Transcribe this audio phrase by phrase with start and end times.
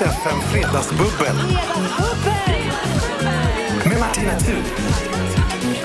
[0.00, 1.36] Riks FM Fredagsbubbel.
[3.86, 4.62] Med Martina Thun.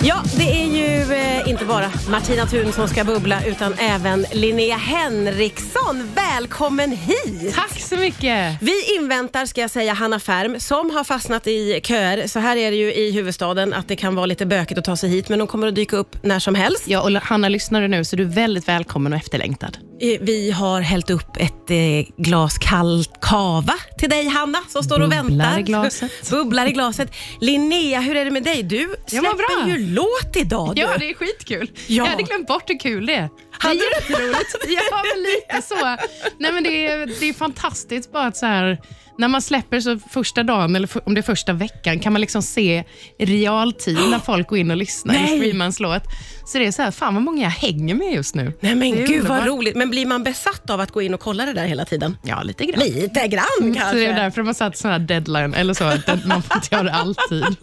[0.02, 4.76] Ja, det är ju eh, inte bara Martina Thun som ska bubbla utan även Linnea
[4.76, 6.10] Henriksson.
[6.16, 7.56] Välkommen hit!
[7.56, 8.58] Tack så mycket!
[8.62, 12.28] Vi inväntar, ska jag säga, Hanna Färm som har fastnat i köer.
[12.28, 14.98] Så här är det ju i huvudstaden att det kan vara lite bökigt att ta
[14.98, 16.88] sig hit men de kommer att dyka upp när som helst.
[16.88, 19.78] Ja, och Hanna lyssnar du nu så du är väldigt välkommen och efterlängtad.
[20.02, 24.96] Eh, Vi har hällt upp ett eh, glas kall kava till dig Hanna som står
[25.02, 25.60] och Bubblar väntar.
[25.60, 26.12] i glaset.
[26.30, 27.12] Bubblar i glaset.
[27.42, 28.64] Linnea, hur är det med dig?
[28.64, 30.76] Du släpper ju låt idag.
[30.76, 30.82] Du.
[30.82, 31.72] Ja, det är skitkul.
[31.76, 32.04] Ja.
[32.04, 33.30] Jag hade glömt bort hur kul det är.
[33.60, 34.56] Hade det är jätteroligt.
[34.68, 34.82] ja,
[35.16, 35.86] men lite så.
[36.40, 38.82] Nej, men det, är, det är fantastiskt bara att så här,
[39.18, 42.42] när man släpper så första dagen, eller om det är första veckan, kan man liksom
[42.42, 42.84] se
[43.20, 45.36] i realtid när folk går in och lyssnar Nej.
[45.36, 46.04] i streamans låt.
[46.46, 48.54] Så det är så här, fan vad många jag hänger med just nu.
[48.60, 49.48] Nej men gud vad underbart.
[49.48, 49.76] roligt.
[49.76, 52.18] Men blir man besatt av att gå in och kolla det där hela tiden?
[52.24, 52.80] Ja, lite grann.
[52.80, 53.98] Lite grann Så kanske.
[53.98, 56.84] det är därför har satt sån här deadline, eller så, att man får inte göra
[56.84, 57.44] det alltid.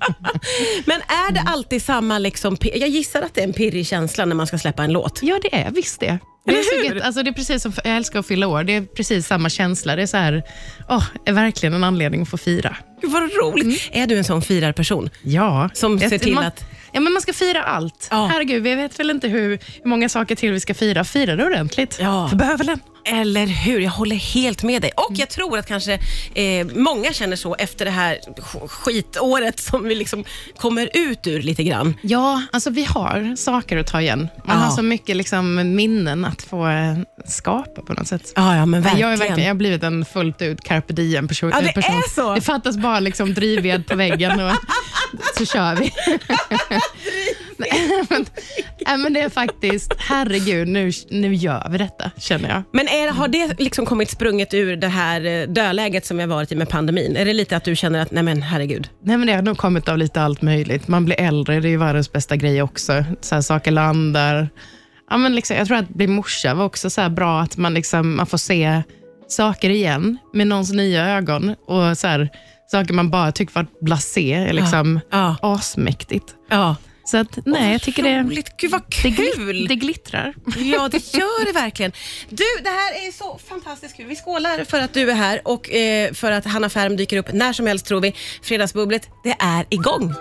[0.84, 4.34] Men är det alltid samma, liksom, jag gissar att det är en pirrig känsla när
[4.34, 5.18] man ska släppa en låt.
[5.22, 6.18] Ja, det är visst det.
[6.44, 7.02] Det är, så gött.
[7.04, 8.64] Alltså, det är precis som, jag älskar att fylla år.
[8.64, 9.96] Det är precis samma känsla.
[9.96, 10.42] Det är så här,
[10.88, 12.76] åh, är verkligen en anledning att få fira.
[13.02, 13.88] Gud vad roligt.
[13.92, 15.10] Är du en sån firarperson?
[15.22, 15.70] Ja.
[15.74, 18.08] Som ser till man, att- Ja, men man ska fira allt.
[18.10, 18.26] Ja.
[18.32, 19.48] Herregud, vi vet väl inte hur,
[19.82, 21.04] hur många saker till vi ska fira.
[21.04, 21.98] Fira det ordentligt.
[22.00, 22.28] Ja.
[22.28, 22.80] För bövelen.
[23.04, 23.80] Eller hur?
[23.80, 24.90] Jag håller helt med dig.
[24.96, 25.92] Och jag tror att kanske
[26.34, 30.24] eh, många känner så efter det här sk- skitåret som vi liksom
[30.56, 31.94] kommer ut ur lite grann.
[32.02, 34.28] Ja, alltså vi har saker att ta igen.
[34.44, 34.64] Man Ja.
[34.64, 38.32] har så mycket liksom, minnen att få eh, skapa på något sätt.
[38.36, 39.08] Ja, ja men verkligen.
[39.08, 41.50] Jag, är verkligen, jag har blivit en fullt ut carpe diem person.
[41.54, 41.94] Ja, det person.
[41.94, 42.34] är så.
[42.34, 44.52] Det fattas bara liksom drivved på väggen och
[45.38, 45.92] så kör vi.
[47.70, 48.26] Nej, men,
[48.86, 52.62] nej, men det är faktiskt, herregud, nu, nu gör vi detta, känner jag.
[52.72, 56.28] Men är, har det liksom kommit sprunget ur det här eh, dödläget som vi har
[56.28, 57.16] varit i med pandemin?
[57.16, 58.88] Är det lite att du känner att, nej men herregud.
[59.02, 60.88] Nej, men det har nog kommit av lite allt möjligt.
[60.88, 63.04] Man blir äldre, det är ju världens bästa grej också.
[63.20, 64.48] Så här, saker landar.
[65.10, 68.16] Ja, men liksom, jag tror att bli morsa var också så bra, att man, liksom,
[68.16, 68.82] man får se
[69.28, 71.54] saker igen med någons nya ögon.
[71.66, 72.28] Och så här,
[72.72, 75.36] Saker man bara tycker var blasé är liksom Ja.
[75.42, 76.34] asmäktigt.
[76.50, 76.76] Ja.
[77.04, 78.56] Så att, nej, jag tycker det, Roligt.
[78.56, 79.52] Gud vad det, kul!
[79.52, 80.34] glit, det glittrar.
[80.56, 81.92] Ja, det gör det verkligen.
[82.28, 84.06] Du, det här är så fantastiskt kul.
[84.06, 87.32] Vi skålar för att du är här och eh, för att Hanna Färm dyker upp
[87.32, 88.14] när som helst tror vi.
[88.42, 90.14] Fredagsbubblet, det är igång.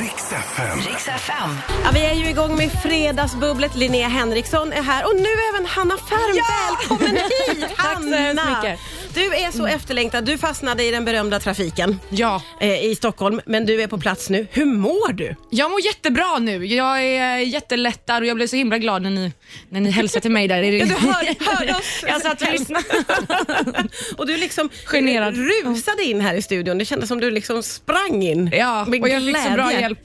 [0.00, 0.78] Riks FM.
[0.78, 1.56] Riks FM.
[1.84, 3.76] Ja, vi är ju igång med Fredagsbubblet.
[3.76, 6.42] Linnea Henriksson är här och nu även Hanna Färm.
[6.78, 7.94] Välkommen hit, Hanna!
[7.96, 8.80] Tack så hemskt mycket.
[9.16, 10.24] Du är så efterlängtad.
[10.24, 14.30] Du fastnade i den berömda trafiken Ja, eh, i Stockholm, men du är på plats
[14.30, 14.46] nu.
[14.50, 15.34] Hur mår du?
[15.50, 16.66] jag mår jättebra nu.
[16.66, 19.32] Jag är jättelättad och jag blev så himla glad när ni,
[19.68, 20.62] när ni hälsade till mig där.
[20.62, 22.02] Ja, du hör, hörde oss.
[22.08, 22.84] Jag satt och lyssnade.
[24.16, 25.36] och du liksom Generad.
[25.36, 26.78] rusade in här i studion.
[26.78, 28.50] Det kändes som du liksom sprang in.
[28.52, 29.80] Ja, med och jag fick så bra glädje.
[29.80, 29.98] hjälp.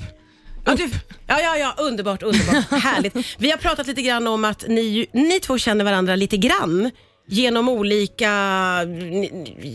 [0.66, 0.90] Ja, du,
[1.28, 2.84] ja, ja, ja, underbart, underbart.
[2.84, 3.16] Härligt.
[3.38, 6.92] Vi har pratat lite grann om att ni, ju- ni två känner varandra lite grann
[7.32, 8.30] genom olika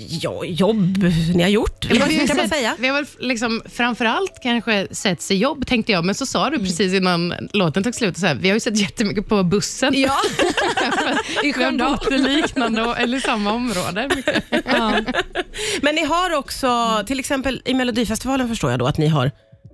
[0.08, 0.96] ja, jobb
[1.34, 1.84] ni har gjort.
[2.00, 2.74] Vad vi, har kan man säga?
[2.78, 6.04] vi har väl liksom framförallt kanske sett i jobb, tänkte jag.
[6.04, 8.76] Men så sa du precis innan låten tog slut, så här, vi har ju sett
[8.76, 9.94] jättemycket på bussen.
[9.96, 10.16] Ja,
[11.44, 11.98] i Sköndal.
[12.10, 14.08] liknande, eller samma område.
[14.16, 14.44] mycket.
[15.82, 19.30] Men ni har också, till exempel i Melodifestivalen förstår jag då att ni har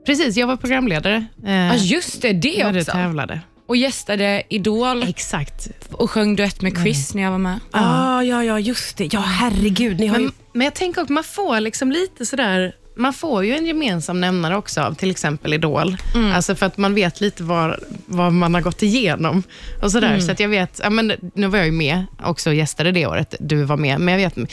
[0.06, 1.26] Precis, jag var programledare.
[1.46, 2.32] Eh, Ja, just det.
[2.32, 2.92] Det när du också.
[2.92, 3.40] tävlade.
[3.72, 5.68] Och gästade Idol Exakt.
[5.92, 7.60] och sjöng duett med Chris när jag var med.
[7.70, 9.08] Ah, ja, ja, just det.
[9.12, 10.00] Ja, herregud.
[10.00, 10.24] Ni har ju...
[10.24, 14.20] Men, men jag tänker att man får liksom lite sådär, man får ju en gemensam
[14.20, 15.96] nämnare också av till exempel Idol.
[16.34, 19.42] Alltså för att man vet lite vad, vad man har gått igenom.
[19.82, 20.20] Och sådär.
[20.20, 23.06] Så att jag vet, ja, men, nu var jag ju med också och gästade det
[23.06, 24.50] året du var med, men jag vet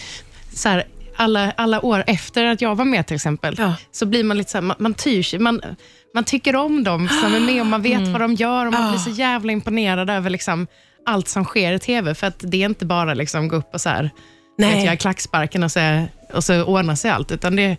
[0.53, 0.88] så här,
[1.19, 3.74] alla, alla år efter att jag var med till exempel, Ja.
[3.91, 5.62] så blir man lite så här, man, man tyr sig, man,
[6.13, 8.90] man tycker om dem som är med och man vet vad de gör och man
[8.91, 10.68] blir så jävla imponerad över liksom
[11.06, 12.16] allt som sker i TV.
[12.16, 14.09] För att det är inte bara liksom gå upp och så här,
[14.58, 14.75] Nej.
[14.75, 17.32] vet jag, klacksparken och så, och så ordnar sig allt.
[17.32, 17.78] Utan det,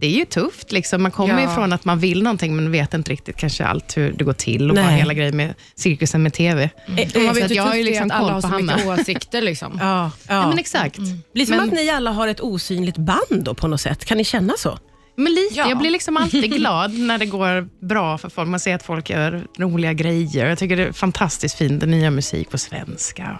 [0.00, 0.72] det är ju tufft.
[0.72, 1.02] Liksom.
[1.02, 1.52] Man kommer Ja.
[1.52, 4.70] ifrån att man vill någonting, men vet inte riktigt kanske allt hur det går till
[4.70, 4.98] och bara Nej.
[4.98, 6.62] hela grejen med cirkusen med TV.
[6.96, 8.62] Eh, Så Man vet hur jag har ju liksom att alla koll har på så
[8.62, 9.00] mycket Hanna.
[9.00, 9.42] åsikter.
[9.42, 9.72] Liksom.
[9.80, 10.34] Ja, ja.
[10.34, 10.98] Ja, men exakt.
[11.34, 14.04] blir som men, att ni alla har ett osynligt band då på något sätt.
[14.04, 14.78] Kan ni känna så?
[15.16, 15.54] men lite.
[15.58, 15.68] Ja.
[15.68, 18.48] Jag blir liksom alltid glad när det går bra för folk.
[18.48, 20.46] Man ser att folk gör roliga grejer.
[20.48, 23.38] Jag tycker det är fantastiskt fint, den nya musik på svenska.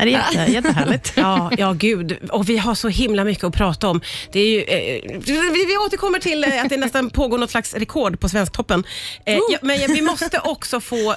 [0.00, 1.12] Är det jätte, jättehärligt.
[1.16, 2.16] Ja, ja, gud.
[2.30, 4.00] Och vi har så himla mycket att prata om.
[4.32, 5.20] Det är ju, eh,
[5.52, 8.84] vi, vi återkommer till eh, att det nästan pågår något slags rekord på Svensktoppen.
[9.26, 11.16] Eh, ja, men ja, vi måste också få, eh,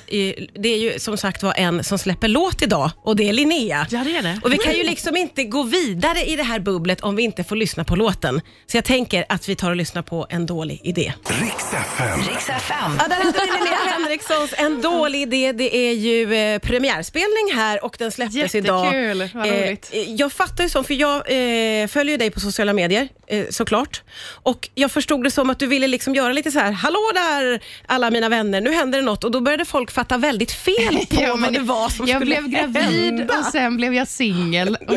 [0.53, 3.87] det är ju som sagt var en som släpper låt idag och det är Linnea.
[3.89, 4.39] Ja, det är det.
[4.43, 7.43] Och vi kan ju liksom inte gå vidare i det här bubblet om vi inte
[7.43, 8.41] får lyssna på låten.
[8.67, 11.13] Så jag tänker att vi tar och lyssnar på En dålig idé.
[11.41, 12.19] Riks FM.
[12.19, 12.91] Riks FM.
[12.99, 15.51] Ja, där hade vi Linnea Henrikssons En dålig idé.
[15.51, 18.72] Det är ju eh, premiärspelning här och den släpptes idag.
[18.85, 19.89] Jättekul, vad roligt.
[19.93, 24.01] Eh, jag fattar ju så, för jag eh, följer dig på sociala medier eh, såklart.
[24.43, 27.59] Och jag förstod det som att du ville liksom göra lite så här, hallå där
[27.85, 29.23] alla mina vänner, nu händer det något.
[29.23, 32.41] Och då började folk fatta väldigt fel på Ja, vad det var som jag skulle
[32.41, 32.83] blev gravid
[33.19, 33.39] hända.
[33.39, 34.77] och sen blev jag singel.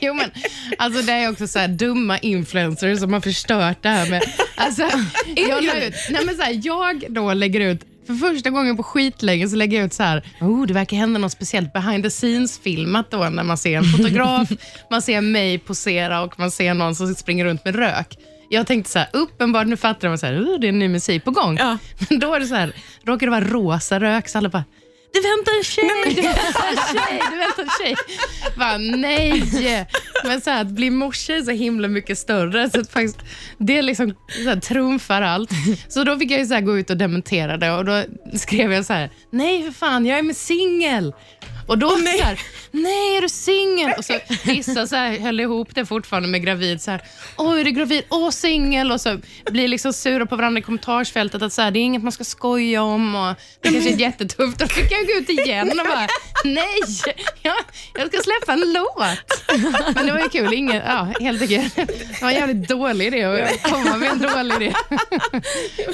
[0.00, 0.30] Jo, men,
[0.78, 4.22] alltså det är också så här, dumma influencers som har förstört det här med...
[4.54, 4.82] Alltså,
[5.36, 9.48] jag, ut, nej men så här, jag då lägger ut för första gången på skitlänge
[9.48, 13.10] så lägger jag ut så här, oh, det verkar hända något speciellt behind the scenes-filmat
[13.10, 14.48] då när man ser en fotograf,
[14.90, 18.18] man ser mig posera och man ser någon som springer runt med rök.
[18.50, 21.24] Jag tänkte så här, uppenbart, nu fattar så här, oh, det är en ny musik
[21.24, 21.56] på gång.
[21.56, 21.78] Ja.
[22.10, 22.72] Men då är det så här,
[23.04, 24.64] råkar det vara rosa rök, så alla bara,
[25.16, 27.96] det väntar en tjej, det väntar en tjej, det väntar en tjej.
[28.56, 29.86] Bara, nej.
[30.24, 33.18] Men så här, att bli morsa är så himla mycket större, så att faktiskt,
[33.58, 34.14] det liksom
[34.44, 35.50] så här, trumfar allt.
[35.88, 38.02] Så då fick jag så här, gå ut och dementera det och då
[38.34, 41.14] skrev jag så här, nej för fan, jag är med singel.
[41.66, 42.18] Och då nej.
[42.18, 42.40] så här,
[42.70, 43.92] nej är du singel?
[43.98, 46.82] Och så vissa så här, höll ihop det fortfarande med gravid.
[46.82, 47.02] Så här,
[47.36, 48.04] Oj, är du gravid?
[48.08, 48.92] Åh, singel.
[48.92, 49.18] Och så
[49.50, 51.42] blir liksom sura på varandra i kommentarsfältet.
[51.42, 53.14] Att så här, det är inget man ska skoja om.
[53.14, 54.62] Och det kanske är jättetufft.
[54.62, 56.08] Och då fick jag gå ut igen och bara,
[56.44, 56.80] nej,
[57.42, 57.54] jag,
[58.38, 59.94] släppa en låt.
[59.94, 60.52] Men det var ju kul.
[60.54, 61.76] Ingen, ja, helt enkelt.
[61.76, 64.72] Det var en jävligt dålig idé att komma med en dålig idé.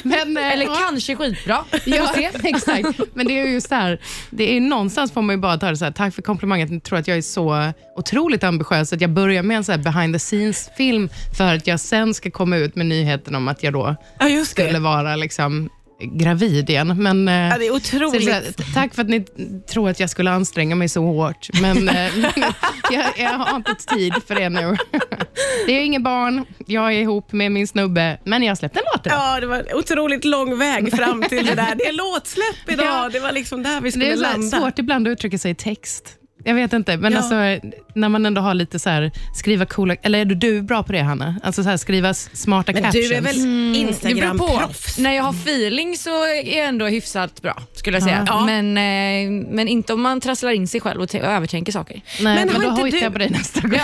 [0.02, 0.74] Men, eh, Eller ja.
[0.88, 1.64] kanske skitbra.
[1.84, 3.00] Ja, exakt.
[3.14, 4.00] Men det är ju så här,
[4.30, 6.72] det är någonstans får man ju bara ta det så här, tack för komplimangen.
[6.72, 9.78] Jag tror att jag är så otroligt ambitiös att jag börjar med en så här
[9.78, 13.72] behind the scenes-film för att jag sen ska komma ut med nyheten om att jag
[13.72, 14.78] då Ja, just skulle det.
[14.78, 15.70] vara liksom
[16.02, 17.02] gravid igen.
[17.02, 18.26] Men, eh, Ja, det är otroligt.
[18.26, 19.24] det är så tack för att ni
[19.70, 22.18] tror att jag skulle anstränga mig så hårt, men eh,
[22.90, 24.76] jag, jag har inte tid för det nu.
[25.66, 28.82] Det är inget barn, jag är ihop med min snubbe, men jag har släppt en
[28.94, 29.18] låt idag.
[29.18, 31.74] Ja, det var en otroligt lång väg fram till det där.
[31.74, 32.86] Det är låtsläpp idag.
[32.86, 33.08] Ja.
[33.12, 34.56] Det var liksom där vi Det skulle är så här landa.
[34.58, 36.14] svårt ibland att uttrycka sig i text.
[36.44, 37.18] Jag vet inte, men Ja.
[37.18, 39.94] alltså, när man ändå har lite så här, skriva coola...
[40.02, 41.36] Eller är du, du bra på det, Hanna?
[41.42, 43.08] Alltså så här, skriva smarta Men captions?
[43.08, 43.88] du är väl på.
[43.88, 44.98] Instagram-proffs?
[44.98, 48.24] När jag har feeling så är jag ändå hyfsat bra, skulle jag säga.
[48.26, 48.44] Ja.
[48.46, 51.94] Men, eh, men inte om man trasslar in sig själv och, och övertänker saker.
[52.20, 53.78] Nej, Men men, har då inte hojtar du- jag på dig nästa gång.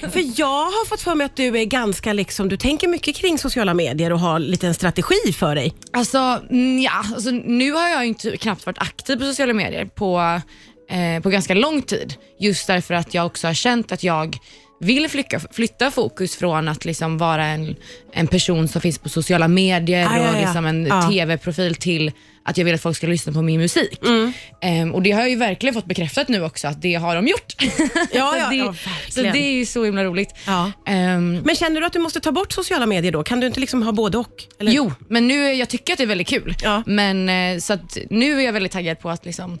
[0.00, 3.16] Ja, för jag har fått för mig att du är ganska liksom, du tänker mycket
[3.16, 5.74] kring sociala medier och har lite en strategi för dig.
[5.92, 6.18] Alltså,
[6.50, 10.40] mm, ja, alltså, nu har jag ju inte, knappt varit aktiv på sociala medier på,
[10.90, 12.14] eh, på ganska lång tid.
[12.38, 14.38] Just därför att jag också har känt att jag
[14.82, 17.76] vill flytta, flytta fokus från att liksom vara en,
[18.12, 20.30] en person som finns på sociala medier Ah, ja, ja.
[20.34, 21.08] och liksom en Ja.
[21.10, 22.12] tv-profil till
[22.44, 23.98] att jag vill att folk ska lyssna på min musik.
[24.06, 24.32] Mm.
[24.62, 27.26] Ehm, och Det har jag ju verkligen fått bekräftat nu också att det har de
[27.26, 27.54] gjort.
[27.58, 27.66] Ja,
[28.12, 28.74] så, ja, det, ja,
[29.08, 30.34] så det är ju så himla roligt.
[30.46, 30.72] Ja.
[30.86, 33.22] Ehm, Men känner du att du måste ta bort sociala medier då?
[33.22, 34.44] Kan du inte liksom ha både och?
[34.60, 34.72] Eller?
[34.72, 36.54] Jo, men nu, jag tycker att det är väldigt kul.
[36.62, 36.82] Ja.
[36.86, 37.78] Men, eh, så
[38.10, 39.58] nu är jag väldigt taggad på att liksom,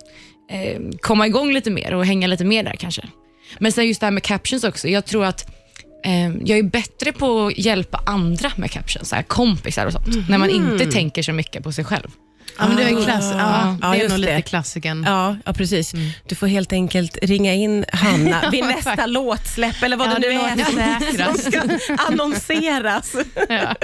[0.50, 3.02] eh, komma igång lite mer och hänga lite mer där kanske.
[3.58, 4.88] Men sen just det här med captions också.
[4.88, 5.50] Jag tror att
[6.04, 10.28] eh, jag är bättre på att hjälpa andra med captions, så här, kompisar och sånt.
[10.28, 12.08] När man inte tänker så mycket på sig själv.
[12.58, 15.04] Ja, men det är, klass, ja, Ja, det är nog lite klassiken.
[15.06, 15.92] Ja, ja precis.
[16.28, 20.28] Du får helt enkelt ringa in Hanna vid nästa låtsläpp eller vad Ja, det nu
[20.28, 21.60] det är som ska
[22.08, 23.14] annonseras.
[23.48, 23.74] Ja.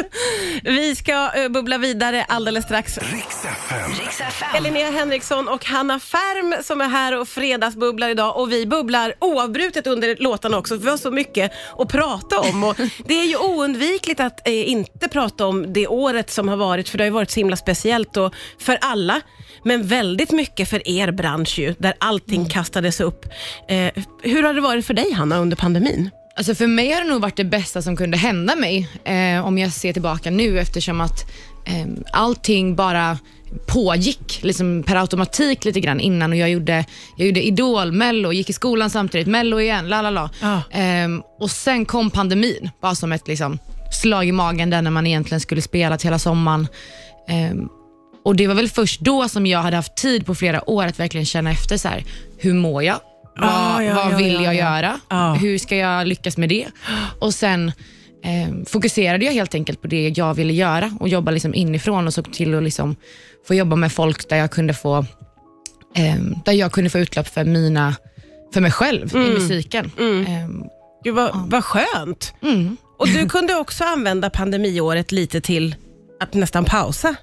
[0.62, 2.98] Vi ska eh, bubbla vidare alldeles strax.
[4.60, 8.36] Linnea Henriksson och Hanna Färm som är här och fredagsbubblar idag.
[8.36, 12.64] Och vi bubblar oavbrutet under låtarna också för vi har så mycket att prata om.
[12.64, 16.88] Och det är ju oundvikligt att eh, inte prata om det året som har varit
[16.88, 18.16] för det har ju varit så himla speciellt.
[18.16, 19.20] Och för alla
[19.64, 23.24] men väldigt mycket för er bransch ju där allting kastades upp.
[23.68, 26.10] Eh, hur har det varit för dig Hanna under pandemin?
[26.36, 29.58] Alltså för mig har det nog varit det bästa som kunde hända mig, eh, om
[29.58, 31.30] jag ser tillbaka nu, eftersom att
[31.66, 33.18] eh, allting bara
[33.66, 36.84] pågick liksom per automatik lite grann innan och jag gjorde,
[37.16, 40.30] jag gjorde Idol, Mello, gick i skolan samtidigt, Mello igen, la la la.
[40.70, 43.58] Ehm, och sen kom pandemin, bara som ett liksom,
[43.92, 46.68] slag i magen där när man egentligen skulle spela till hela sommaren.
[47.28, 47.68] Ehm,
[48.26, 51.00] och Det var väl först då som jag hade haft tid på flera år att
[51.00, 52.04] verkligen känna efter, så här,
[52.38, 53.00] hur mår jag?
[53.38, 54.58] Vad, Ah, ja, vad vill ja, jag ja.
[54.58, 55.00] göra?
[55.08, 55.34] Ja.
[55.34, 56.66] Hur ska jag lyckas med det?
[57.20, 57.72] Och sen
[58.24, 62.14] eh, fokuserade jag helt enkelt på det jag ville göra och jobba liksom inifrån och
[62.14, 62.96] såg till att liksom
[63.48, 64.98] få jobba med folk där jag kunde få,
[65.96, 67.94] eh, där jag kunde få utlopp för mina
[68.54, 69.90] för mig själv i musiken.
[69.98, 70.64] Ehm,
[71.04, 72.34] Gud, vad, vad skönt.
[72.42, 72.76] mm.
[72.98, 75.74] Och du kunde också använda pandemiåret lite till
[76.20, 77.14] att nästan pausa,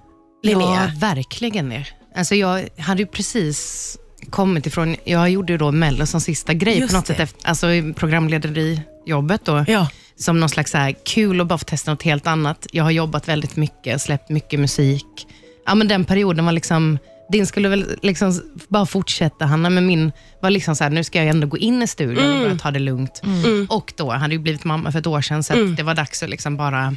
[0.44, 0.92] Linnea.
[0.94, 1.86] Ja, verkligen det.
[2.16, 3.98] Alltså jag hade ju precis
[4.30, 7.14] kommit ifrån, jag gjorde ju då Mello som sista grej Just på något det.
[7.14, 9.66] sätt, efter, alltså programlederijobbet då.
[9.68, 9.90] Ja.
[10.16, 12.68] Som någon slags så här kul att bara få testa något helt annat.
[12.72, 15.28] Jag har jobbat väldigt mycket, släppt mycket musik.
[15.66, 16.98] Ja, men den perioden var liksom,
[17.32, 21.20] din skulle väl liksom bara fortsätta Hanna, men min var liksom så här, nu ska
[21.20, 23.22] jag ändå gå in i studion och börja ta det lugnt.
[23.70, 26.24] Och då hade jag blivit mamma för ett år sedan, så att det var dags
[26.24, 26.96] att liksom bara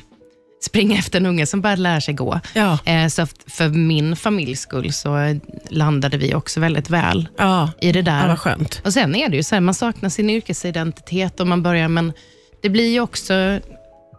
[0.65, 2.41] springa efter en unge som började lära sig gå.
[2.55, 2.79] Ja.
[2.85, 7.71] Eh, så för min familjs skull så landade vi också väldigt väl Ja.
[7.81, 8.21] i det där.
[8.23, 8.81] ja, vad skönt.
[8.85, 12.13] Och Sen är det ju så här, man saknar sin yrkesidentitet och man börjar, men
[12.63, 13.61] det blir ju också,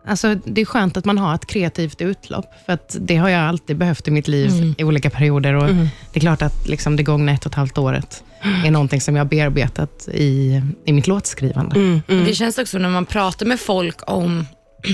[0.07, 3.41] alltså det är skönt att man har ett kreativt utlopp, för att det har jag
[3.41, 5.53] alltid behövt i mitt liv i olika perioder.
[5.53, 5.67] Och
[6.13, 8.23] Det är klart att liksom det gångna ett och ett halvt året
[8.65, 12.01] är någonting som jag har bearbetat i, i mitt låtskrivande.
[12.07, 14.45] Det känns också när man pratar med folk om,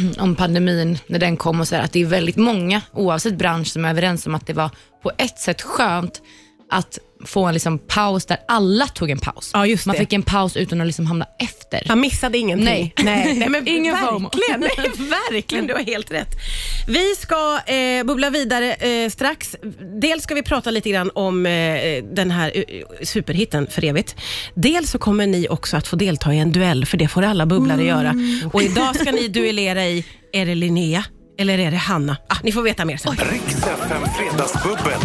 [0.20, 3.68] om pandemin, när den kom, och så här, att det är väldigt många, oavsett bransch,
[3.68, 4.70] som är överens om att det var
[5.04, 6.22] på ett sätt skönt
[6.70, 9.52] att få en liksom paus där alla tog en paus.
[9.54, 10.00] Ja, just man det.
[10.00, 11.84] fick en paus utan att liksom hamna efter.
[11.88, 12.66] Man missade ingenting.
[12.66, 12.94] Nej.
[13.04, 16.30] nej, nej men Ingen verkligen, nej, verkligen, du har helt rätt.
[16.88, 19.56] Vi ska eh, bubbla vidare eh, strax.
[20.02, 22.64] Dels ska vi prata lite grann om eh, den här eh,
[23.04, 24.16] superhitten för evigt.
[24.54, 27.46] Dels så kommer ni också att få delta i en duell, för det får alla
[27.46, 28.16] bubblare göra.
[28.54, 31.06] Och idag ska ni duellera i, är det Linnea
[31.38, 32.18] eller är det Hanna?
[32.28, 33.16] Ah, ni får veta mer sen.
[33.32, 35.00] Riks FM Fredagsbubbel.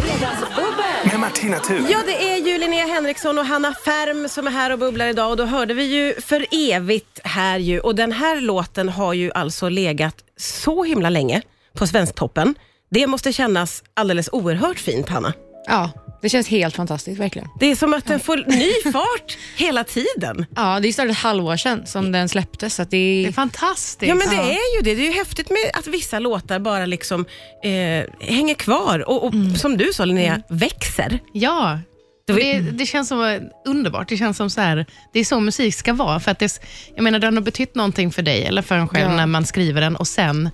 [1.09, 1.87] Med Martina Thun.
[1.91, 5.31] Ja, det är ju Linnea Henriksson och Hanna Färm som är här och bubblar idag
[5.31, 9.33] och då hörde vi ju För evigt här ju och den här låten har ju
[9.33, 12.55] alltså legat så himla länge på Svensktoppen.
[12.91, 15.33] Det måste kännas alldeles oerhört fint, Hanna.
[15.67, 15.91] Ja,
[16.23, 17.49] det känns helt fantastiskt verkligen.
[17.61, 20.47] Det är som att den får ny fart hela tiden.
[20.57, 23.33] Ja, det är snart ett halvår sedan som den släpptes, så att det Det är...
[23.33, 24.09] fantastiskt.
[24.09, 24.95] Ja, men det är ju det.
[24.95, 27.25] Det är ju häftigt med att vissa låtar bara liksom
[27.65, 31.19] eh, hänger kvar och, och som du sa Linnea, växer.
[31.33, 31.79] Ja,
[32.27, 34.09] det, det känns som underbart.
[34.09, 36.21] Det känns som så här, det är så musik ska vara.
[36.21, 36.61] För att det,
[36.95, 39.17] jag menar, den har betytt någonting för dig eller för en själv Ja.
[39.17, 40.51] när man skriver den och sen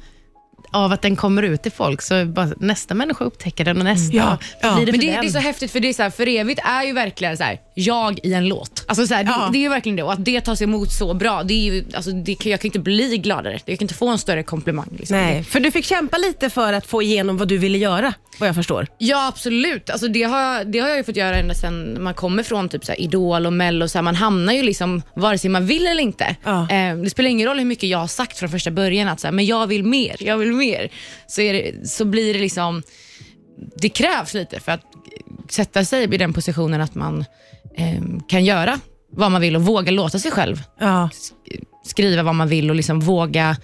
[0.75, 4.17] av att den kommer ut till folk så bara, nästa människa upptäcker den och nästa.
[4.17, 4.75] Ja, ja.
[4.75, 5.21] blir det Men det, den.
[5.21, 7.45] det är så häftigt för det är så här, för evigt är ju verkligen så
[7.45, 8.85] här, jag i en låt.
[8.89, 11.15] Alltså så här, det, det är ju verkligen det och att det tas emot så
[11.15, 13.59] bra, det är ju, alltså, det, kan- jag kan inte bli gladare.
[13.65, 14.89] Jag kan inte få en större komplimang.
[14.99, 15.17] Liksom.
[15.17, 18.49] Nej, för du fick kämpa lite för att få igenom vad du ville göra, vad
[18.49, 18.87] jag förstår.
[18.99, 22.43] Ja absolut, alltså, det, har, det har jag ju fått göra ända sedan man kommer
[22.43, 23.89] från typ så här, Idol och Mello.
[23.89, 26.37] Så här, man hamnar ju liksom vare sig man vill eller inte.
[26.45, 26.71] Ja.
[26.71, 29.27] Eh, det spelar ingen roll hur mycket jag har sagt från första början att så
[29.27, 30.89] här, men jag vill mer, jag vill mer.
[31.27, 32.83] Så, det, så blir det liksom,
[33.77, 34.81] det krävs lite för att
[35.49, 37.25] sätta sig i den positionen att man
[38.29, 38.79] kan göra
[39.13, 41.11] vad man vill och våga låta sig själv Ja.
[41.85, 43.57] skriva vad man vill och liksom våga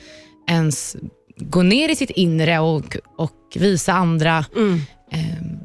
[0.49, 0.97] ens
[1.37, 4.45] gå ner i sitt inre och, och visa andra
[5.13, 5.19] eh,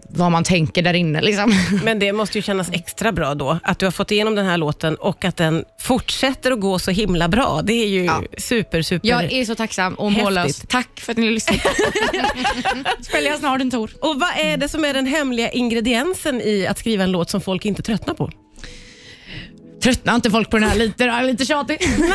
[0.09, 1.21] vad man tänker där inne.
[1.21, 1.53] Liksom.
[1.83, 4.57] Men det måste ju kännas extra bra då, att du har fått igenom den här
[4.57, 7.61] låten och att den fortsätter att gå så himla bra.
[7.63, 8.23] Det är ju Ja.
[8.37, 9.07] super, super.
[9.09, 10.63] Jag är så tacksam och mållös.
[10.69, 11.61] Tack för att ni lyssnade.
[13.01, 13.91] Spelar jag snart en tour.
[14.01, 17.41] Och vad är det som är den hemliga ingrediensen i att skriva en låt som
[17.41, 18.31] folk inte tröttnar på?
[19.83, 21.21] Tröttnar inte folk på den här lite?
[21.23, 21.77] Lite tjatig.
[21.81, 22.09] Nej,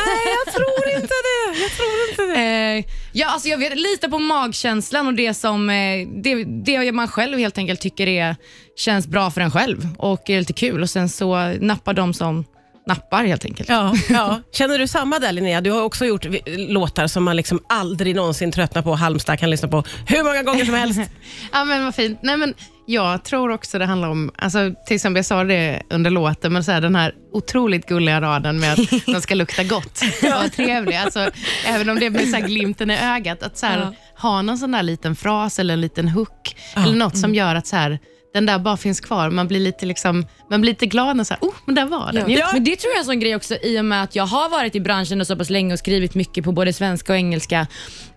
[0.45, 1.59] jag tror inte det.
[1.61, 2.41] Jag tror inte det.
[2.77, 7.07] Eh, ja, alltså jag vet, lita på magkänslan och det som eh, det, det man
[7.07, 8.35] själv helt enkelt tycker är,
[8.75, 10.81] känns bra för en själv och är lite kul.
[10.81, 12.45] Och sen så nappar de som
[12.87, 13.69] nappar helt enkelt.
[13.69, 14.41] Ja, ja.
[14.53, 15.61] Känner du samma där Linnea?
[15.61, 18.95] Du har också gjort låtar som man liksom aldrig någonsin tröttnar på.
[18.95, 20.99] Halmstad kan lyssna på hur många gånger som helst.
[21.51, 22.19] Ja, men vad fint.
[22.23, 22.53] Nej, men
[22.85, 26.63] jag tror också det handlar om, alltså, till exempel jag sa det under låten, men
[26.63, 30.49] så här, den här otroligt gulliga raden med att de ska lukta gott och vara
[30.49, 31.01] trevliga.
[31.01, 31.29] Alltså,
[31.67, 33.93] även om det blir så här glimten i ögat, att så här, Ja.
[34.21, 37.67] ha någon sån där liten fras eller en liten hook, eller något som gör att
[37.67, 37.99] så här,
[38.33, 39.29] den där bara finns kvar.
[39.29, 42.11] Man blir lite, liksom, man blir lite glad när så här, oh, men där var
[42.13, 42.31] den.
[42.31, 42.49] Ja.
[42.53, 44.49] Men det tror jag är en sån grej också i och med att jag har
[44.49, 47.67] varit i branschen och så pass länge och skrivit mycket på både svenska och engelska.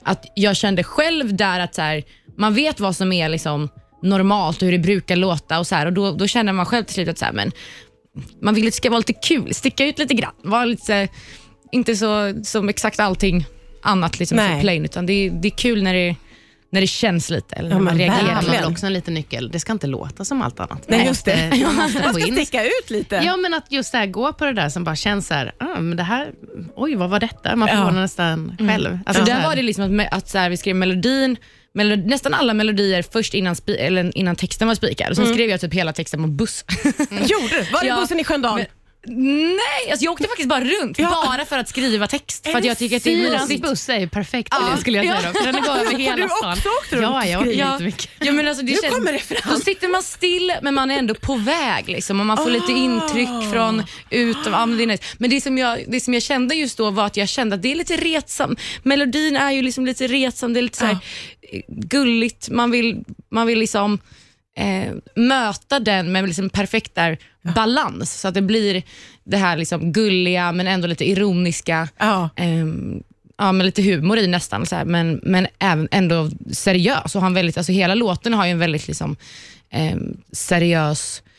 [0.03, 2.03] Att jag kände själv där att så här,
[2.37, 3.69] man vet vad som är liksom
[4.03, 6.85] normalt och hur det brukar låta och så här, och då, då känner man själv
[6.85, 7.53] till slut att så här, men
[8.43, 10.33] man vill att det ska vara lite kul, sticka ut lite grann.
[10.45, 11.09] Vara lite,
[11.73, 13.47] inte så som exakt allting
[13.83, 14.55] annat liksom, Nej.
[14.57, 16.17] så plain, utan det, är- det är kul när det,
[16.75, 18.35] när det känns lite eller Ja, man Det reagerar.
[18.35, 18.63] Verkligen.
[18.63, 19.51] väl också en liten nyckel.
[19.53, 20.85] Det ska inte låta som allt annat.
[20.89, 21.63] Nej, just det.
[21.67, 23.17] Man måste Man få ska sticka ut lite.
[23.17, 25.53] Ja, men att just det här, gå på det där som bara känns så här,
[25.59, 26.29] ah, men det här,
[26.77, 27.57] oj vad var detta?
[27.57, 27.75] Man Ja.
[27.77, 28.99] förvånar nästan själv.
[29.07, 31.37] Alltså, så där var det liksom att, att så här, vi skrev melodin,
[31.75, 35.11] melod, nästan alla melodier först innan, eller innan texten var spikad.
[35.11, 36.65] Och sen skrev jag typ hela texten på buss.
[37.11, 37.63] Gjorde du?
[37.73, 38.65] Var det Ja, bussen i Sköndal?
[39.07, 42.49] Nej, alltså jag åkte faktiskt bara runt, bara för att skriva text.
[42.49, 43.63] För att jag tycker att det är mysigt.
[43.63, 46.17] buss är ju perfekt för det skulle jag säga då, för den går över hela
[46.17, 46.53] du stan.
[46.53, 48.11] också åkt runt Ja, jag jättemycket.
[48.21, 49.55] Ja, men alltså det Nu känns, kommer det fram.
[49.55, 52.73] Då sitter man still men man är ändå på väg liksom, och man får lite
[52.73, 55.03] intryck från ja, men det nice.
[55.19, 57.63] Men det som, jag, det som jag kände just då var att jag kände att
[57.63, 58.57] det är lite retsam.
[58.83, 60.99] Melodin är ju liksom lite retsam, det är lite så här,
[61.53, 62.49] eh, gulligt.
[62.51, 63.99] Man vill, man vill liksom
[64.57, 67.19] eh, möta den med liksom perfekt där
[67.55, 68.83] balans så att det blir
[69.25, 71.89] det här liksom gulliga men ändå lite ironiska.
[71.99, 72.29] Ja.
[72.37, 73.03] Ehm,
[73.39, 77.17] ja, med lite humor i nästan, så här, men, men även ändå seriös.
[77.17, 79.17] Och han väldigt, alltså hela låten har ju en väldigt liksom,
[79.71, 81.31] ehm, seriös eh,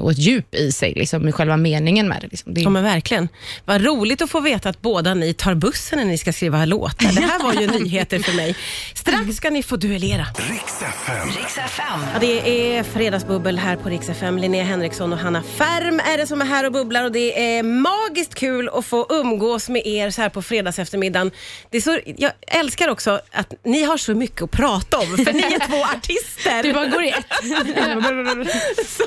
[0.00, 2.28] och ett djup i sig, liksom, med själva meningen med det.
[2.30, 2.54] Liksom.
[2.54, 3.28] det Ja, men verkligen.
[3.64, 7.12] Vad roligt att få veta att båda ni tar bussen när ni ska skriva låtar.
[7.12, 8.56] Det här var ju nyheter för mig.
[8.94, 10.26] Strax ska ni få duellera.
[10.50, 11.28] Riks FM.
[11.28, 12.00] Riks FM.
[12.12, 14.38] Ja, det är fredagsbubbel här på Rix FM.
[14.38, 17.62] Linnea Henriksson och Hanna Färm är det som är här och bubblar och det är
[17.62, 21.30] magiskt kul att få umgås med er så här på fredagseftermiddagen.
[21.70, 25.32] Det är så, jag älskar också att ni har så mycket att prata om, för
[25.32, 26.62] ni är två artister.
[26.62, 27.26] Det bara går i ett.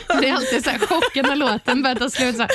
[0.22, 2.36] Det är alltid så här chocken när låten börjar ta slut.
[2.36, 2.52] Så här.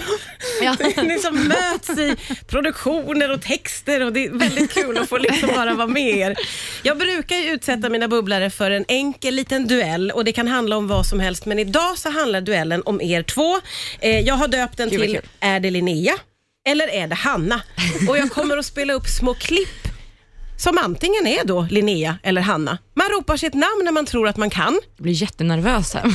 [0.63, 0.77] Ja.
[1.03, 2.17] Ni som möts i
[2.47, 6.37] produktioner och texter och det är väldigt kul att få liksom bara vara med er.
[6.83, 10.77] Jag brukar ju utsätta mina bubblare för en enkel liten duell och det kan handla
[10.77, 13.61] om vad som helst men idag så handlar duellen om er två.
[14.01, 15.27] Eh, jag har döpt den Gud, till kul.
[15.41, 16.15] Är det Linnea
[16.69, 17.63] eller är det Hanna?
[18.09, 19.82] Och jag kommer att spela upp små klipp
[20.63, 22.79] som antingen är då Linnea eller Hanna.
[22.95, 24.81] Man ropar sitt namn när man tror att man kan.
[24.97, 26.15] Jag blir jättenervös här.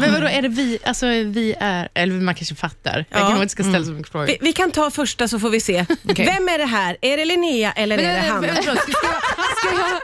[0.00, 3.04] Men vadå, är det vi, alltså vi är, eller man kanske fattar.
[3.10, 3.26] Jag Ja.
[3.26, 4.26] kanske inte ska ställa så mycket frågor.
[4.26, 5.86] Vi, vi kan ta första så får vi se.
[6.08, 6.26] Okej.
[6.26, 6.96] Vem är det här?
[7.00, 8.54] Är det Linnea eller är det Hanna?
[8.54, 8.92] Ska jag, ska
[9.72, 10.00] jag,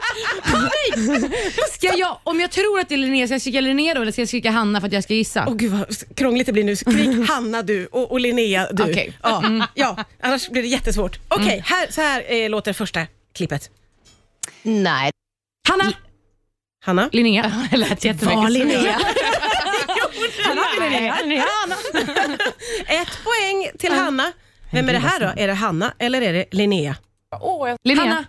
[1.73, 4.11] ska jag, om jag tror att det är Linnea, ska jag skrika Linnea då eller
[4.11, 5.45] ska jag skrika Hanna för att jag ska gissa?
[5.47, 6.75] Åh gud vad krångligt det blir nu.
[6.75, 8.83] Skrik Hanna du och, och Linnea du.
[8.83, 9.17] Okej.
[9.23, 11.19] Ja, ja, annars blir det jättesvårt.
[11.27, 13.01] Okej, här, så här eh, låter första
[13.35, 13.69] klippet.
[14.63, 15.11] Nej.
[15.69, 15.93] Hanna!
[16.85, 17.09] Hanna?
[17.11, 17.67] Linnea.
[17.71, 18.39] Det lät jättemycket.
[18.43, 18.77] Var Linnea.
[20.79, 21.17] Linnea.
[21.21, 21.45] Linnea.
[21.61, 21.75] Hanna.
[22.87, 24.31] Ett poäng till Hanna.
[24.71, 25.33] Vem är det här då?
[25.41, 26.95] Är det Hanna eller är det Linnea?
[27.83, 28.03] Linnea.
[28.03, 28.25] Hanna.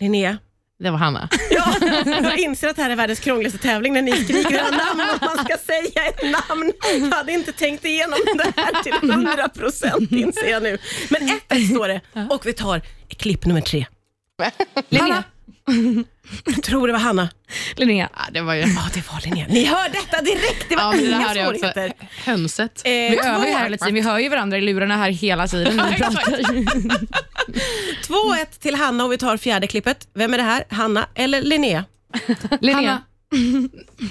[0.00, 0.38] Linnea.
[0.78, 1.28] Det var Hanna.
[1.50, 1.74] Ja,
[2.06, 5.22] jag inser att det här är världens krångligaste tävling när ni skriker era namn och
[5.22, 6.72] man ska säga ett namn.
[7.00, 10.78] Jag hade inte tänkt igenom det här till 100 procent inser jag nu.
[11.10, 13.86] Men ett, ett står det och vi tar klipp nummer tre.
[14.88, 15.22] Linnea.
[16.44, 17.28] Jag tror det var Hanna.
[17.76, 18.08] Linnea.
[18.16, 18.60] Ja, det var ju...
[18.60, 19.46] Ja, det var Linnea.
[19.48, 20.66] Ni hör detta direkt.
[20.68, 21.34] Det var Ja, men det inga också.
[21.44, 21.92] svårigheter.
[22.24, 22.82] Hönset.
[22.84, 23.94] Eh, Vi övar ju här hela tiden.
[23.94, 25.76] Vi hör ju varandra i lurarna här hela tiden.
[25.76, 26.32] när vi pratar.
[28.02, 30.08] 2-1 till Hanna och vi tar fjärde klippet.
[30.14, 30.64] Vem är det här?
[30.70, 31.84] Hanna eller Linnea?
[32.60, 32.76] Linnea.
[32.76, 33.02] Hanna.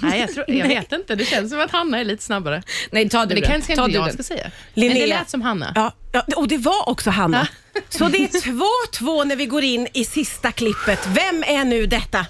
[0.01, 1.15] Nej, jag, tror, jag vet inte.
[1.15, 2.63] Det känns som att Hanna är lite snabbare.
[2.91, 3.49] Nej, ta du Det den.
[3.51, 4.13] kanske Ta inte du jag den.
[4.13, 4.51] ska säga.
[4.73, 4.93] Linnea.
[4.93, 5.71] Men det lät som Hanna.
[5.75, 7.47] Ja, ja, och det var också Hanna.
[7.89, 11.07] Så det är 2-2 när vi går in i sista klippet.
[11.07, 12.25] Vem är nu detta?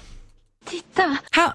[1.36, 1.54] Ha.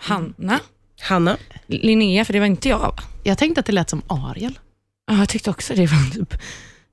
[0.00, 0.60] Hanna.
[1.00, 1.36] Hanna.
[1.66, 2.94] Linnea, för det var inte jag va?
[3.22, 4.58] Jag tänkte att det lät som Ariel.
[5.06, 6.34] Ja, jag tyckte också det var typ...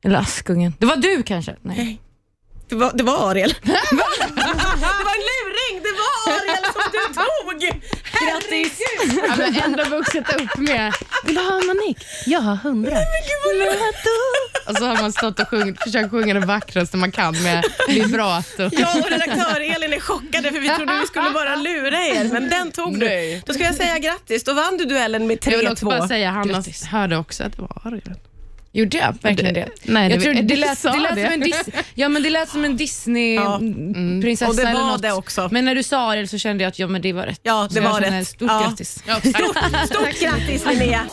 [0.04, 0.74] Eller Askungen.
[0.80, 1.56] Det var du kanske?
[1.62, 2.02] Nej.
[2.70, 3.56] Det var, det var Ariel.
[3.64, 3.72] det
[5.08, 5.84] var en luring!
[5.84, 7.82] Det var Ariel som du tog!
[8.12, 8.82] Grattis!
[9.28, 10.94] Ja, men ändå vuxit upp med,
[11.26, 11.98] vill du ha en manik?
[12.26, 12.98] Jag har hundra.
[14.68, 18.70] Och så har man stått och sjungit, försökt sjunga det vackraste man kan med vibrato.
[18.72, 22.50] Jag och redaktör Elin är chockade för vi trodde vi skulle bara lura er, men
[22.50, 23.06] den tog du.
[23.06, 23.44] Nej.
[23.46, 25.52] Då ska jag säga grattis, då vann du duellen med 3-2.
[25.52, 26.84] Jag vill också bara säga, Hanna Grattis.
[26.84, 28.16] hörde också att det var Ariel.
[28.78, 29.68] Gjorde jag verkligen det?
[29.84, 31.24] Nej, jag det- tror det, lät, det lät det.
[31.24, 32.78] som en Dis- ja, men det lät som en Ja.
[32.78, 35.02] Disney-prinsessa Och det eller var något.
[35.02, 35.50] det också.
[35.52, 37.40] Men när du sa det så kände jag att ja, men det var rätt.
[37.44, 38.28] Ja, det Så var rätt.
[38.28, 38.60] Stort Ja.
[38.70, 38.92] grattis.
[38.92, 41.06] Stort, stort grattis Linnea!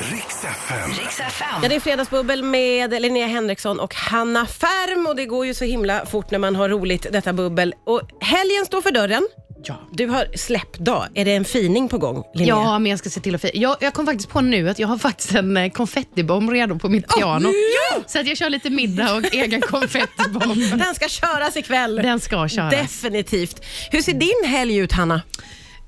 [1.62, 5.64] Ja, det är Fredagsbubbel med Linnea Henriksson och Hanna Färm och det går ju så
[5.64, 7.74] himla fort när man har roligt detta bubbel.
[7.86, 9.28] Och helgen står för dörren.
[9.66, 9.74] Ja.
[9.92, 11.06] Du har släppdag.
[11.14, 12.48] Är det en fining på gång, Linnea?
[12.54, 13.52] Ja, men jag ska se till att fira.
[13.54, 16.88] Jag, jag kom faktiskt på nu att jag har faktiskt en eh, konfettibomb redo på
[16.88, 17.48] mitt piano.
[17.92, 18.02] ja!
[18.06, 20.78] Så att jag kör lite middag och egen konfettibomb.
[20.78, 21.96] Den ska köras ikväll.
[21.96, 22.70] Den ska köras.
[22.70, 23.64] Definitivt.
[23.90, 25.22] Hur ser din helg ut, Hanna?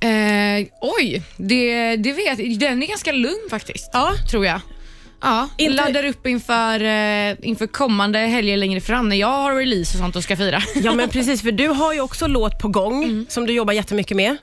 [0.00, 2.60] Eh, oj, det, det vet.
[2.60, 3.90] Den är ganska lugn faktiskt.
[3.92, 4.12] Ja.
[4.30, 4.60] Tror jag.
[5.22, 9.96] Ja, Inte- laddar upp inför, eh, inför kommande helger längre fram när jag har release
[9.96, 10.62] och sånt och ska fira.
[10.74, 14.16] Ja, men precis, för du har ju också låt på gång som du jobbar jättemycket
[14.16, 14.37] med.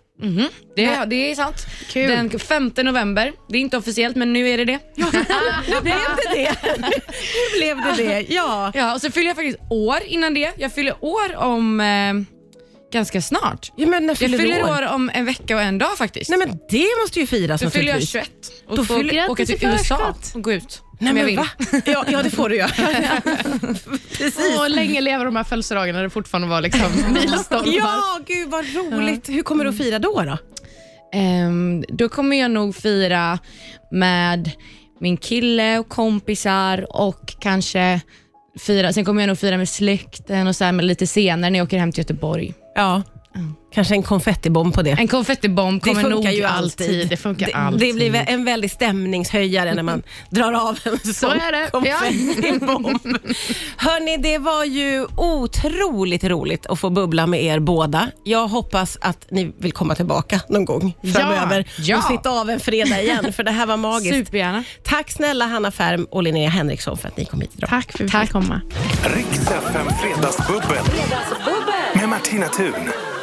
[0.76, 1.56] Det, det är sant.
[1.90, 2.10] Kul.
[2.10, 3.32] Den 5 november.
[3.50, 4.80] Det är inte officiellt, men nu är det det.
[5.68, 6.56] Nu blev det det.
[6.78, 8.72] Nu blev det det, ja.
[8.76, 10.52] Ja, och så fyller jag faktiskt år innan det.
[10.58, 11.86] Jag fyller år om eh,
[12.94, 13.72] ganska snart.
[13.76, 14.70] Ja, men när Jag fyller du fyller år?
[14.70, 16.30] år om en vecka och en dag faktiskt.
[16.30, 18.12] Nej, men det måste ju firas Då fyller jag naturligtvis.
[18.12, 18.30] 21
[18.68, 21.38] och Då får fyller- åka till USA och gå ut Nej, om jag men vill.
[21.38, 21.48] va?
[21.86, 22.70] Ja, ja, det får du göra.
[24.18, 24.60] Precis.
[24.60, 26.82] Och länge lever de här födelsedagarna när det fortfarande var liksom
[27.14, 27.72] milstolpar.
[27.74, 29.30] Ja, gud vad roligt.
[29.30, 30.22] Hur kommer du att fira då?
[30.22, 30.38] då?
[31.14, 33.40] Ehm, då kommer jag nog fira
[33.92, 34.52] med
[35.00, 38.02] min kille och kompisar och kanske
[38.60, 41.60] fira, sen kommer jag nog fira med släkten och så här, med lite senare när
[41.60, 42.54] jag åker hem till Göteborg.
[42.76, 43.04] Ja.
[43.74, 44.92] Kanske en konfettibomb på det.
[44.92, 46.88] En konfettibomb Det kommer funkar nog ju alltid.
[46.88, 47.10] alltid.
[47.10, 47.88] Det funkar det, alltid.
[47.90, 51.72] det blir en väldig stämningshöjare när man drar av en sån är det.
[51.72, 53.18] konfettibomb.
[53.78, 58.08] Hörni, det var ju otroligt roligt att få bubbla med er båda.
[58.24, 61.98] Jag hoppas att ni vill komma tillbaka någon gång framöver ja.
[61.98, 64.16] och sitta av en fredag igen, för det här var magiskt.
[64.16, 64.64] Supergärna.
[64.84, 67.70] Tack snälla Hanna Färm och Linnea Henriksson för att ni kom hit idag.
[67.70, 68.62] Tack för att vi fick komma.
[69.16, 70.84] Riks FM Fredagsbubbel.
[72.13, 73.23] Martina Thun.